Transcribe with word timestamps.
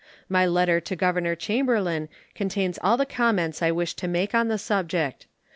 My 0.27 0.47
letter 0.47 0.81
to 0.81 0.95
Governor 0.95 1.35
Chamberlain 1.35 2.09
contains 2.33 2.79
all 2.81 2.97
the 2.97 3.05
comments 3.05 3.61
I 3.61 3.69
wish 3.69 3.93
to 3.97 4.07
make 4.07 4.33
on 4.33 4.47
the 4.47 4.57
subject. 4.57 5.27